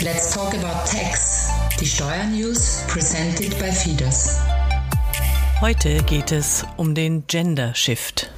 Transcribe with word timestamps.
Let's 0.00 0.32
talk 0.32 0.54
about 0.54 0.86
tax. 0.86 1.50
Die 1.80 1.84
Steuernews 1.84 2.86
presented 2.86 3.50
by 3.58 3.72
Fides. 3.72 4.38
Heute 5.60 6.04
geht 6.04 6.30
es 6.30 6.64
um 6.76 6.94
den 6.94 7.26
Gender 7.26 7.74
Shift. 7.74 8.30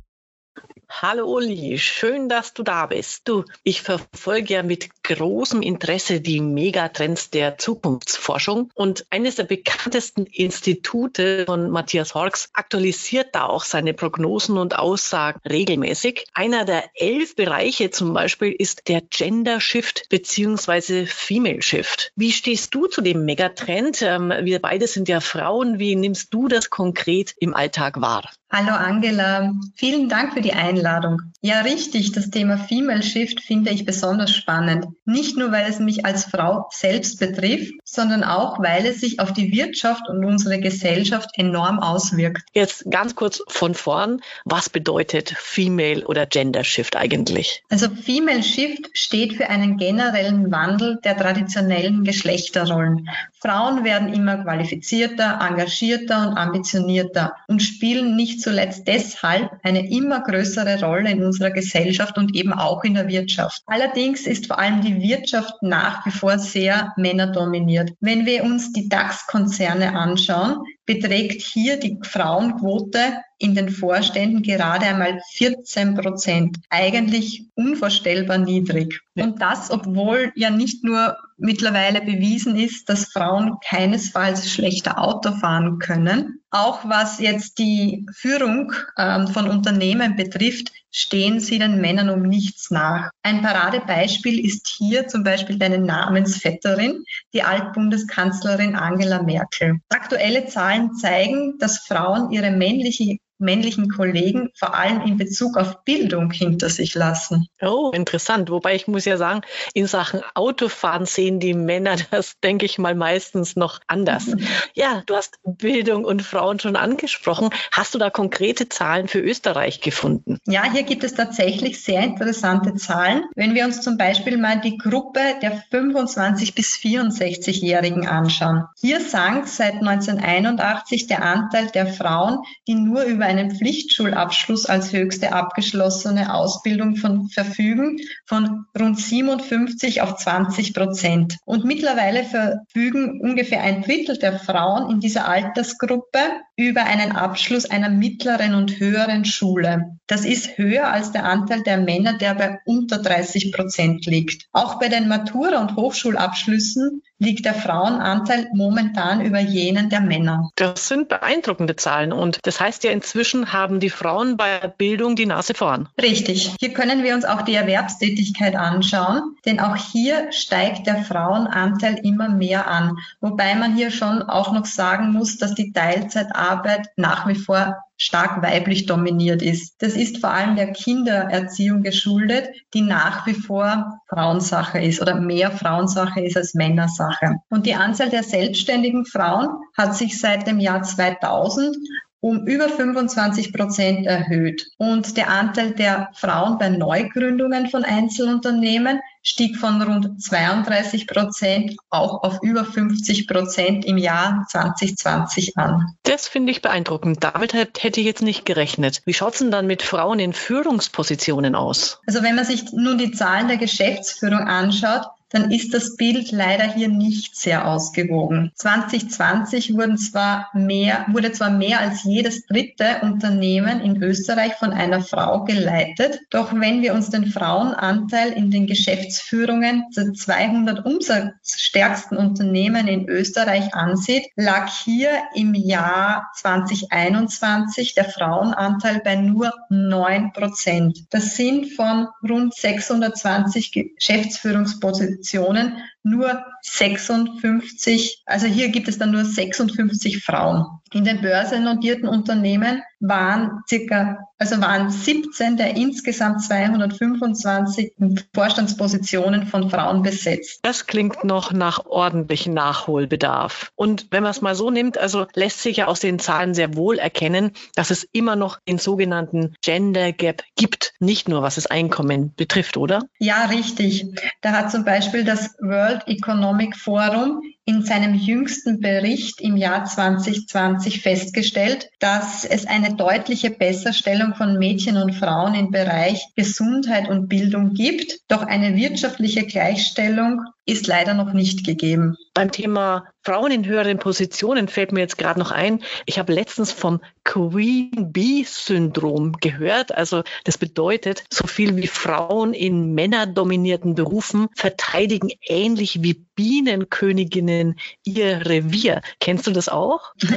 Hallo 1.02 1.34
Uli, 1.34 1.78
schön, 1.78 2.28
dass 2.28 2.52
du 2.52 2.62
da 2.62 2.84
bist. 2.84 3.26
Du, 3.26 3.46
ich 3.64 3.80
verfolge 3.80 4.52
ja 4.52 4.62
mit 4.62 5.03
großem 5.03 5.62
Interesse 5.62 6.21
die 6.21 6.42
Megatrends 6.42 7.30
der 7.30 7.56
Zukunftsforschung 7.56 8.71
und 8.74 9.06
eines 9.08 9.37
der 9.37 9.44
bekanntesten 9.44 10.26
Institute 10.26 11.47
von 11.47 11.71
Matthias 11.71 12.15
Horks 12.15 12.51
aktualisiert 12.52 13.34
da 13.34 13.47
auch 13.47 13.65
seine 13.65 13.94
Prognosen 13.94 14.58
und 14.58 14.78
Aussagen 14.78 15.40
regelmäßig. 15.48 16.27
Einer 16.34 16.66
der 16.66 16.84
elf 16.92 17.34
Bereiche 17.34 17.88
zum 17.88 18.12
Beispiel 18.12 18.52
ist 18.52 18.87
der 18.88 19.01
Gender 19.01 19.59
Shift 19.59 20.06
beziehungsweise 20.10 21.06
Female 21.06 21.62
Shift. 21.62 22.12
Wie 22.14 22.30
stehst 22.30 22.75
du 22.75 22.89
zu 22.89 23.01
dem 23.01 23.25
Megatrend? 23.25 24.03
Ähm, 24.03 24.34
wir 24.42 24.61
beide 24.61 24.87
sind 24.87 25.09
ja 25.09 25.20
Frauen. 25.20 25.78
Wie 25.78 25.97
nimmst 25.97 26.34
du 26.34 26.47
das 26.47 26.69
konkret 26.69 27.34
im 27.39 27.55
Alltag 27.55 28.03
wahr? 28.03 28.30
Hallo 28.53 28.73
Angela, 28.73 29.53
vielen 29.77 30.09
Dank 30.09 30.33
für 30.33 30.41
die 30.41 30.55
Einladung. 30.55 31.23
Ja, 31.41 31.61
richtig, 31.61 32.11
das 32.11 32.31
Thema 32.31 32.59
Female 32.59 33.05
Shift 33.05 33.41
finde 33.41 33.71
ich 33.71 33.85
besonders 33.85 34.35
spannend. 34.35 34.87
Nicht 35.05 35.37
nur, 35.37 35.53
weil 35.53 35.71
es 35.71 35.79
mich 35.79 36.05
als 36.05 36.25
Frau 36.25 36.69
selbst 36.73 37.21
betrifft, 37.21 37.73
sondern 37.85 38.25
auch, 38.25 38.59
weil 38.59 38.87
es 38.87 39.01
sich 39.01 39.21
auf 39.21 39.33
die 39.33 39.53
Wirtschaft 39.53 40.09
und 40.09 40.25
unsere 40.25 40.59
Gesellschaft 40.59 41.31
enorm 41.35 41.79
auswirkt. 41.79 42.43
Jetzt 42.53 42.91
ganz 42.91 43.15
kurz 43.15 43.41
von 43.47 43.75
vorn, 43.75 44.21
was 44.45 44.69
bedeutet 44.69 45.31
Female 45.31 46.05
oder 46.05 46.27
Gender 46.27 46.65
Shift 46.65 46.97
eigentlich? 46.97 47.62
Also 47.71 47.89
Female 47.89 48.43
Shift 48.43 48.91
steht 48.95 49.35
für 49.35 49.48
einen 49.48 49.77
generellen 49.77 50.51
Wandel 50.51 50.98
der 51.05 51.17
traditionellen 51.17 52.03
Geschlechterrollen. 52.03 53.09
Frauen 53.41 53.85
werden 53.85 54.12
immer 54.12 54.42
qualifizierter, 54.42 55.39
engagierter 55.41 56.29
und 56.29 56.37
ambitionierter 56.37 57.37
und 57.47 57.62
spielen 57.62 58.17
nicht 58.17 58.39
zuletzt 58.41 58.86
deshalb 58.88 59.50
eine 59.62 59.91
immer 59.91 60.22
größere 60.22 60.80
Rolle 60.80 61.10
in 61.10 61.22
unserer 61.22 61.50
Gesellschaft 61.50 62.19
und 62.19 62.34
eben 62.34 62.52
auch 62.52 62.84
in 62.84 62.94
der 62.94 63.08
Wirtschaft. 63.08 63.62
Allerdings 63.66 64.27
ist 64.27 64.46
vor 64.46 64.58
allem 64.58 64.80
die 64.80 65.00
Wirtschaft 65.00 65.55
nach 65.62 66.05
wie 66.06 66.10
vor 66.10 66.38
sehr 66.38 66.92
männerdominiert. 66.96 67.92
Wenn 68.00 68.27
wir 68.27 68.44
uns 68.44 68.72
die 68.72 68.88
DAX-Konzerne 68.88 69.94
anschauen, 69.94 70.64
beträgt 70.86 71.42
hier 71.42 71.78
die 71.78 71.98
Frauenquote 72.02 73.20
in 73.41 73.55
den 73.55 73.70
Vorständen 73.70 74.42
gerade 74.42 74.86
einmal 74.86 75.20
14 75.33 75.94
Prozent. 75.94 76.58
Eigentlich 76.69 77.46
unvorstellbar 77.55 78.38
niedrig. 78.38 79.00
Und 79.16 79.41
das, 79.41 79.70
obwohl 79.70 80.30
ja 80.36 80.50
nicht 80.50 80.84
nur 80.84 81.16
mittlerweile 81.38 82.02
bewiesen 82.02 82.55
ist, 82.56 82.88
dass 82.91 83.06
Frauen 83.06 83.56
keinesfalls 83.66 84.50
schlechter 84.50 84.98
Auto 84.98 85.33
fahren 85.33 85.78
können. 85.78 86.41
Auch 86.50 86.84
was 86.84 87.18
jetzt 87.18 87.58
die 87.58 88.06
Führung 88.14 88.72
ähm, 88.98 89.27
von 89.28 89.48
Unternehmen 89.48 90.16
betrifft, 90.16 90.70
stehen 90.91 91.41
sie 91.41 91.58
den 91.58 91.80
Männern 91.80 92.11
um 92.11 92.22
nichts 92.22 92.70
nach. 92.70 93.11
Ein 93.22 93.41
Paradebeispiel 93.41 94.44
ist 94.44 94.68
hier 94.77 95.08
zum 95.08 95.22
Beispiel 95.22 95.58
deine 95.58 95.78
Namensvetterin, 95.78 97.05
die 97.33 97.42
Altbundeskanzlerin 97.42 98.74
Angela 98.77 99.22
Merkel. 99.22 99.78
Aktuelle 99.88 100.46
Zahlen 100.46 100.94
zeigen, 100.94 101.58
dass 101.58 101.78
Frauen 101.78 102.33
ihre 102.33 102.50
männliche 102.50 103.16
männlichen 103.41 103.88
Kollegen 103.91 104.50
vor 104.58 104.74
allem 104.74 105.02
in 105.02 105.16
Bezug 105.16 105.56
auf 105.56 105.84
Bildung 105.84 106.30
hinter 106.30 106.69
sich 106.69 106.94
lassen. 106.94 107.46
Oh, 107.60 107.91
interessant. 107.92 108.50
Wobei 108.50 108.74
ich 108.74 108.86
muss 108.86 109.05
ja 109.05 109.16
sagen, 109.16 109.41
in 109.74 109.86
Sachen 109.86 110.20
Autofahren 110.34 111.06
sehen 111.06 111.41
die 111.41 111.55
Männer 111.55 111.96
das, 112.11 112.38
denke 112.42 112.66
ich 112.66 112.78
mal, 112.78 112.94
meistens 112.94 113.56
noch 113.56 113.80
anders. 113.86 114.27
Ja, 114.74 115.02
du 115.06 115.14
hast 115.14 115.38
Bildung 115.42 116.05
und 116.05 116.22
Frauen 116.22 116.61
schon 116.61 116.77
angesprochen. 116.77 117.50
Hast 117.73 117.95
du 117.95 117.98
da 117.98 118.11
konkrete 118.11 118.68
Zahlen 118.68 119.08
für 119.08 119.18
Österreich 119.18 119.80
gefunden? 119.80 120.39
Ja, 120.46 120.70
hier 120.70 120.84
gibt 120.84 121.02
es 121.02 121.14
tatsächlich 121.14 121.83
sehr 121.83 122.02
interessante 122.02 122.74
Zahlen. 122.74 123.24
Wenn 123.34 123.55
wir 123.55 123.64
uns 123.64 123.80
zum 123.80 123.96
Beispiel 123.96 124.36
mal 124.36 124.61
die 124.61 124.77
Gruppe 124.77 125.20
der 125.42 125.62
25 125.70 126.55
bis 126.55 126.77
64-Jährigen 126.77 128.06
anschauen. 128.06 128.64
Hier 128.80 129.00
sank 129.00 129.48
seit 129.48 129.74
1981 129.74 131.06
der 131.06 131.22
Anteil 131.22 131.66
der 131.68 131.86
Frauen, 131.86 132.38
die 132.66 132.74
nur 132.74 133.02
über 133.02 133.29
einen 133.30 133.52
Pflichtschulabschluss 133.52 134.66
als 134.66 134.92
höchste 134.92 135.32
abgeschlossene 135.32 136.34
Ausbildung 136.34 136.96
von 136.96 137.28
verfügen, 137.28 137.98
von 138.26 138.66
rund 138.78 138.98
57 138.98 140.02
auf 140.02 140.16
20 140.16 140.74
Prozent. 140.74 141.36
Und 141.44 141.64
mittlerweile 141.64 142.24
verfügen 142.24 143.20
ungefähr 143.20 143.62
ein 143.62 143.82
Drittel 143.82 144.18
der 144.18 144.38
Frauen 144.38 144.91
in 144.91 145.00
dieser 145.00 145.28
Altersgruppe 145.28 146.18
über 146.56 146.82
einen 146.82 147.12
Abschluss 147.12 147.66
einer 147.66 147.88
mittleren 147.88 148.54
und 148.54 148.80
höheren 148.80 149.24
Schule. 149.24 149.97
Das 150.08 150.24
ist 150.24 150.58
höher 150.58 150.88
als 150.88 151.12
der 151.12 151.24
Anteil 151.24 151.62
der 151.62 151.78
Männer, 151.78 152.18
der 152.18 152.34
bei 152.34 152.58
unter 152.66 152.98
30 152.98 153.52
Prozent 153.52 154.06
liegt. 154.06 154.47
Auch 154.52 154.80
bei 154.80 154.88
den 154.88 155.06
Matura- 155.08 155.60
und 155.60 155.76
Hochschulabschlüssen 155.76 157.02
liegt 157.20 157.44
der 157.44 157.54
Frauenanteil 157.54 158.48
momentan 158.53 159.20
über 159.20 159.38
jenen 159.38 159.91
der 159.91 160.00
Männer. 160.00 160.50
Das 160.56 160.88
sind 160.88 161.08
beeindruckende 161.08 161.76
Zahlen 161.76 162.12
und 162.12 162.41
das 162.42 162.60
heißt 162.60 162.82
ja 162.82 162.91
inzwischen 162.91 163.53
haben 163.53 163.78
die 163.78 163.91
Frauen 163.91 164.36
bei 164.36 164.66
Bildung 164.78 165.14
die 165.16 165.26
Nase 165.26 165.54
vorn. 165.54 165.88
Richtig. 166.00 166.54
Hier 166.59 166.72
können 166.72 167.03
wir 167.03 167.14
uns 167.14 167.25
auch 167.25 167.42
die 167.42 167.54
Erwerbstätigkeit 167.54 168.56
anschauen, 168.56 169.36
denn 169.44 169.60
auch 169.60 169.76
hier 169.76 170.32
steigt 170.32 170.86
der 170.86 171.04
Frauenanteil 171.04 172.00
immer 172.03 172.30
mehr 172.30 172.66
an, 172.66 172.97
wobei 173.20 173.54
man 173.54 173.76
hier 173.76 173.91
schon 173.91 174.22
auch 174.22 174.53
noch 174.53 174.64
sagen 174.64 175.12
muss, 175.12 175.36
dass 175.36 175.54
die 175.54 175.72
Teilzeitarbeit 175.72 176.88
nach 176.97 177.28
wie 177.28 177.34
vor 177.34 177.76
stark 178.00 178.42
weiblich 178.42 178.86
dominiert 178.86 179.42
ist. 179.42 179.74
Das 179.82 179.92
ist 179.92 180.18
vor 180.18 180.30
allem 180.30 180.56
der 180.56 180.72
Kindererziehung 180.72 181.82
geschuldet, 181.82 182.48
die 182.72 182.80
nach 182.80 183.26
wie 183.26 183.34
vor 183.34 184.00
Frauensache 184.08 184.80
ist 184.80 185.02
oder 185.02 185.20
mehr 185.20 185.50
Frauensache 185.50 186.20
ist 186.20 186.36
als 186.36 186.54
Männersache. 186.54 187.36
Und 187.50 187.66
die 187.66 187.74
Anzahl 187.74 188.08
der 188.08 188.22
selbstständigen 188.22 189.04
Frauen 189.04 189.48
hat 189.76 189.94
sich 189.94 190.18
seit 190.18 190.46
dem 190.46 190.60
Jahr 190.60 190.82
2000 190.82 191.76
um 192.20 192.46
über 192.46 192.68
25 192.68 193.52
Prozent 193.52 194.06
erhöht. 194.06 194.66
Und 194.78 195.16
der 195.16 195.30
Anteil 195.30 195.72
der 195.72 196.10
Frauen 196.14 196.58
bei 196.58 196.68
Neugründungen 196.68 197.68
von 197.68 197.84
Einzelunternehmen 197.84 199.00
stieg 199.22 199.56
von 199.56 199.81
rund 199.82 200.22
32 200.22 201.06
Prozent 201.06 201.76
auch 201.91 202.22
auf 202.22 202.38
über 202.42 202.64
50 202.64 203.28
Prozent 203.28 203.84
im 203.84 203.98
Jahr 203.98 204.47
2020 204.48 205.56
an. 205.56 205.94
Das 206.03 206.28
finde 206.28 206.53
ich 206.53 206.62
beeindruckend. 206.62 207.22
Damit 207.22 207.53
hätte 207.54 208.00
ich 208.00 208.06
jetzt 208.06 208.22
nicht 208.22 208.47
gerechnet. 208.47 209.03
Wie 209.04 209.14
schaut 209.14 209.34
es 209.34 209.41
denn 209.41 209.50
dann 209.50 209.66
mit 209.66 209.82
Frauen 209.82 210.19
in 210.19 210.32
Führungspositionen 210.32 211.54
aus? 211.54 212.00
Also 212.06 212.22
wenn 212.22 212.36
man 212.36 212.44
sich 212.44 212.72
nun 212.72 212.98
die 212.98 213.12
Zahlen 213.12 213.48
der 213.48 213.59
Geschäftsführung 213.59 214.41
anschaut, 214.41 215.06
dann 215.30 215.50
ist 215.50 215.72
das 215.72 215.96
Bild 215.96 216.32
leider 216.32 216.64
hier 216.64 216.88
nicht 216.88 217.36
sehr 217.36 217.66
ausgewogen. 217.66 218.50
2020 218.56 219.74
wurden 219.74 219.96
zwar 219.96 220.48
mehr, 220.54 221.06
wurde 221.08 221.32
zwar 221.32 221.50
mehr 221.50 221.80
als 221.80 222.04
jedes 222.04 222.46
dritte 222.46 223.00
Unternehmen 223.02 223.80
in 223.80 224.02
Österreich 224.02 224.54
von 224.54 224.72
einer 224.72 225.02
Frau 225.02 225.44
geleitet, 225.44 226.20
doch 226.30 226.52
wenn 226.52 226.82
wir 226.82 226.94
uns 226.94 227.10
den 227.10 227.26
Frauenanteil 227.26 228.32
in 228.32 228.50
den 228.50 228.66
Geschäftsführungen 228.66 229.84
der 229.96 230.12
200 230.12 230.84
umsatzstärksten 230.84 232.18
Unternehmen 232.18 232.88
in 232.88 233.08
Österreich 233.08 233.72
ansieht, 233.72 234.24
lag 234.34 234.68
hier 234.84 235.10
im 235.34 235.54
Jahr 235.54 236.30
2021 236.34 237.94
der 237.94 238.06
Frauenanteil 238.06 239.00
bei 239.04 239.14
nur 239.14 239.52
9 239.68 240.32
Prozent. 240.32 241.04
Das 241.10 241.36
sind 241.36 241.72
von 241.72 242.08
rund 242.28 242.54
620 242.54 243.72
Geschäftsführungspositionen 243.72 245.19
Positionen 245.20 245.82
nur 246.02 246.42
56, 246.62 248.22
also 248.24 248.46
hier 248.46 248.70
gibt 248.70 248.88
es 248.88 248.98
dann 248.98 249.10
nur 249.10 249.24
56 249.24 250.24
Frauen. 250.24 250.79
In 250.92 251.04
den 251.04 251.21
börsennotierten 251.21 252.09
Unternehmen 252.09 252.83
waren 252.98 253.63
circa, 253.69 254.19
also 254.39 254.60
waren 254.60 254.91
17 254.91 255.57
der 255.57 255.77
insgesamt 255.77 256.43
225 256.43 257.93
Vorstandspositionen 258.35 259.47
von 259.47 259.71
Frauen 259.71 260.03
besetzt. 260.03 260.59
Das 260.63 260.87
klingt 260.87 261.23
noch 261.23 261.53
nach 261.53 261.87
ordentlichem 261.87 262.55
Nachholbedarf. 262.55 263.71
Und 263.77 264.09
wenn 264.11 264.25
man 264.25 264.33
es 264.33 264.43
mal 264.43 264.57
so 264.57 264.71
nimmt, 264.71 264.99
also 264.99 265.27
lässt 265.35 265.63
sich 265.63 265.79
ja 265.79 265.87
aus 265.87 266.01
den 266.01 266.19
Zahlen 266.19 266.55
sehr 266.55 266.75
wohl 266.75 266.99
erkennen, 266.99 267.53
dass 267.77 267.91
es 267.91 268.07
immer 268.13 268.35
noch 268.35 268.59
den 268.69 268.79
sogenannten 268.79 269.55
Gender 269.63 270.13
Gap 270.13 270.43
gibt, 270.57 270.93
nicht 270.99 271.29
nur 271.29 271.43
was 271.43 271.55
das 271.55 271.69
Einkommen 271.69 272.35
betrifft, 272.35 272.77
oder? 272.77 273.05
Ja, 273.19 273.47
richtig. 273.47 274.07
Da 274.43 274.53
hat 274.53 274.73
zum 274.73 274.85
Beispiel 274.85 275.25
das 275.25 275.55
World 275.61 276.03
Economic 276.09 276.77
Forum 276.77 277.43
in 277.70 277.82
seinem 277.82 278.14
jüngsten 278.14 278.81
Bericht 278.81 279.40
im 279.40 279.56
Jahr 279.56 279.84
2020 279.84 281.02
festgestellt, 281.02 281.88
dass 282.00 282.44
es 282.44 282.67
eine 282.67 282.96
deutliche 282.96 283.50
Besserstellung 283.50 284.34
von 284.34 284.58
Mädchen 284.58 284.96
und 284.96 285.14
Frauen 285.14 285.55
im 285.55 285.70
Bereich 285.70 286.26
Gesundheit 286.34 287.08
und 287.08 287.28
Bildung 287.28 287.72
gibt, 287.75 288.19
doch 288.26 288.43
eine 288.43 288.75
wirtschaftliche 288.75 289.46
Gleichstellung 289.46 290.40
ist 290.70 290.87
leider 290.87 291.14
noch 291.14 291.32
nicht 291.32 291.64
gegeben. 291.64 292.17
Beim 292.32 292.52
Thema 292.52 293.05
Frauen 293.22 293.50
in 293.50 293.67
höheren 293.67 293.99
Positionen 293.99 294.69
fällt 294.69 294.93
mir 294.93 295.00
jetzt 295.00 295.19
gerade 295.19 295.38
noch 295.38 295.50
ein. 295.50 295.82
Ich 296.06 296.19
habe 296.19 296.32
letztens 296.32 296.72
vom 296.72 297.00
Queen 297.25 298.12
Bee 298.12 298.44
Syndrom 298.46 299.32
gehört. 299.40 299.94
Also 299.94 300.22
das 300.44 300.56
bedeutet, 300.56 301.25
so 301.31 301.46
viel 301.46 301.76
wie 301.76 301.87
Frauen 301.87 302.55
in 302.55 302.94
männerdominierten 302.94 303.94
Berufen 303.94 304.49
verteidigen 304.55 305.31
ähnlich 305.43 306.02
wie 306.02 306.25
Bienenköniginnen 306.34 307.78
ihr 308.05 308.46
Revier. 308.46 309.02
Kennst 309.19 309.46
du 309.46 309.50
das 309.50 309.69
auch? 309.69 310.12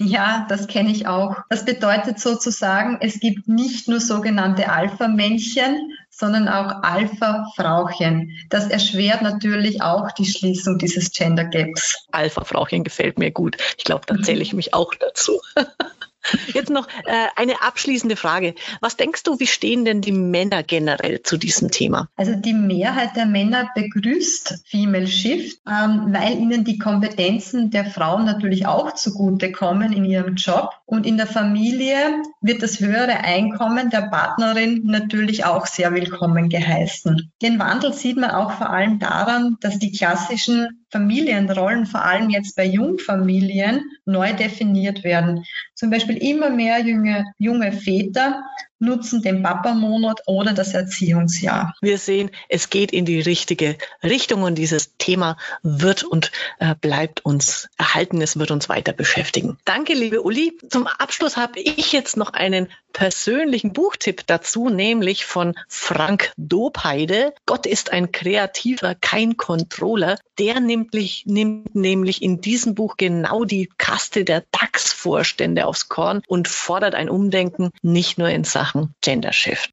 Ja, 0.00 0.46
das 0.48 0.68
kenne 0.68 0.92
ich 0.92 1.08
auch. 1.08 1.38
Das 1.48 1.64
bedeutet 1.64 2.20
sozusagen, 2.20 2.98
es 3.00 3.18
gibt 3.18 3.48
nicht 3.48 3.88
nur 3.88 3.98
sogenannte 3.98 4.70
Alpha-Männchen, 4.70 5.92
sondern 6.18 6.48
auch 6.48 6.82
Alpha-Frauchen. 6.82 8.36
Das 8.50 8.66
erschwert 8.66 9.22
natürlich 9.22 9.82
auch 9.82 10.10
die 10.12 10.26
Schließung 10.26 10.78
dieses 10.78 11.12
Gender 11.12 11.44
Gaps. 11.44 12.06
Alpha-Frauchen 12.10 12.82
gefällt 12.82 13.18
mir 13.18 13.30
gut. 13.30 13.56
Ich 13.76 13.84
glaube, 13.84 14.02
da 14.06 14.20
zähle 14.20 14.42
ich 14.42 14.52
mich 14.52 14.74
auch 14.74 14.94
dazu. 14.94 15.40
Jetzt 16.54 16.70
noch 16.70 16.88
äh, 17.04 17.26
eine 17.36 17.62
abschließende 17.62 18.16
Frage. 18.16 18.54
Was 18.80 18.96
denkst 18.96 19.22
du, 19.22 19.38
wie 19.40 19.46
stehen 19.46 19.84
denn 19.84 20.00
die 20.00 20.12
Männer 20.12 20.62
generell 20.62 21.22
zu 21.22 21.36
diesem 21.36 21.70
Thema? 21.70 22.08
Also 22.16 22.34
die 22.34 22.54
Mehrheit 22.54 23.16
der 23.16 23.26
Männer 23.26 23.70
begrüßt 23.74 24.64
Female 24.66 25.06
Shift, 25.06 25.60
ähm, 25.66 26.08
weil 26.12 26.38
ihnen 26.38 26.64
die 26.64 26.78
Kompetenzen 26.78 27.70
der 27.70 27.86
Frauen 27.86 28.24
natürlich 28.24 28.66
auch 28.66 28.94
zugutekommen 28.94 29.92
in 29.92 30.04
ihrem 30.04 30.34
Job. 30.34 30.70
Und 30.86 31.06
in 31.06 31.16
der 31.16 31.26
Familie 31.26 32.22
wird 32.40 32.62
das 32.62 32.80
höhere 32.80 33.18
Einkommen 33.18 33.90
der 33.90 34.02
Partnerin 34.02 34.82
natürlich 34.84 35.44
auch 35.44 35.66
sehr 35.66 35.92
willkommen 35.94 36.48
geheißen. 36.48 37.32
Den 37.42 37.58
Wandel 37.58 37.92
sieht 37.92 38.16
man 38.16 38.30
auch 38.30 38.52
vor 38.52 38.70
allem 38.70 38.98
daran, 38.98 39.56
dass 39.60 39.78
die 39.78 39.92
klassischen 39.92 40.86
Familienrollen, 40.90 41.86
vor 41.86 42.04
allem 42.04 42.30
jetzt 42.30 42.56
bei 42.56 42.64
Jungfamilien, 42.64 43.82
neu 44.04 44.32
definiert 44.32 45.04
werden. 45.04 45.44
Zum 45.74 45.90
Beispiel 45.90 46.16
immer 46.16 46.50
mehr 46.50 46.80
junge, 46.80 47.24
junge 47.38 47.72
Väter 47.72 48.42
nutzen 48.78 49.22
den 49.22 49.42
Papa-Monat 49.42 50.22
oder 50.26 50.52
das 50.52 50.74
Erziehungsjahr. 50.74 51.74
Wir 51.80 51.98
sehen, 51.98 52.30
es 52.48 52.70
geht 52.70 52.92
in 52.92 53.04
die 53.04 53.20
richtige 53.20 53.76
Richtung 54.02 54.42
und 54.42 54.56
dieses 54.56 54.96
Thema 54.98 55.36
wird 55.62 56.04
und 56.04 56.30
äh, 56.58 56.74
bleibt 56.74 57.24
uns 57.24 57.68
erhalten. 57.76 58.20
Es 58.20 58.38
wird 58.38 58.50
uns 58.50 58.68
weiter 58.68 58.92
beschäftigen. 58.92 59.58
Danke, 59.64 59.94
liebe 59.94 60.22
Uli. 60.22 60.56
Zum 60.70 60.86
Abschluss 60.86 61.36
habe 61.36 61.60
ich 61.60 61.92
jetzt 61.92 62.16
noch 62.16 62.32
einen 62.32 62.68
persönlichen 62.92 63.72
Buchtipp 63.72 64.26
dazu, 64.26 64.68
nämlich 64.68 65.24
von 65.24 65.54
Frank 65.68 66.32
Dobheide. 66.36 67.34
Gott 67.46 67.66
ist 67.66 67.92
ein 67.92 68.12
Kreativer, 68.12 68.94
kein 68.94 69.36
Controller. 69.36 70.18
Der 70.38 70.60
nimmt, 70.60 70.94
nimmt 71.24 71.74
nämlich 71.74 72.22
in 72.22 72.40
diesem 72.40 72.74
Buch 72.74 72.96
genau 72.96 73.44
die 73.44 73.68
Kaste 73.78 74.24
der 74.24 74.44
DAX-Vorstände 74.52 75.66
aufs 75.66 75.88
Korn 75.88 76.22
und 76.26 76.48
fordert 76.48 76.94
ein 76.94 77.08
Umdenken 77.08 77.70
nicht 77.82 78.18
nur 78.18 78.30
in 78.30 78.44
Sachen 78.68 78.94
Gender 79.00 79.32
Shift. 79.32 79.70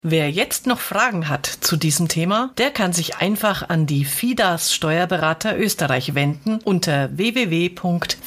Wer 0.00 0.30
jetzt 0.30 0.68
noch 0.68 0.78
Fragen 0.78 1.28
hat 1.28 1.46
zu 1.46 1.76
diesem 1.76 2.06
Thema, 2.06 2.52
der 2.56 2.70
kann 2.70 2.92
sich 2.92 3.16
einfach 3.16 3.68
an 3.68 3.84
die 3.84 4.04
FIDAS 4.04 4.72
Steuerberater 4.72 5.58
Österreich 5.58 6.14
wenden 6.14 6.60
unter 6.64 7.10
www.fidas.at. 7.16 8.20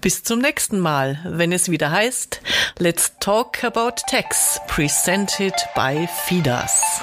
Bis 0.00 0.24
zum 0.24 0.38
nächsten 0.38 0.80
Mal, 0.80 1.20
wenn 1.26 1.52
es 1.52 1.70
wieder 1.70 1.90
heißt 1.90 2.40
Let's 2.78 3.12
Talk 3.20 3.62
About 3.62 3.96
Tax, 4.08 4.58
presented 4.66 5.52
by 5.74 6.08
FIDAS. 6.24 7.02